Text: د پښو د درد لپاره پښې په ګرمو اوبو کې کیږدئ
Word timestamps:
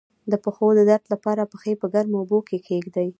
د 0.31 0.33
پښو 0.43 0.67
د 0.77 0.79
درد 0.89 1.05
لپاره 1.13 1.49
پښې 1.51 1.73
په 1.81 1.87
ګرمو 1.93 2.17
اوبو 2.19 2.39
کې 2.47 2.57
کیږدئ 2.67 3.09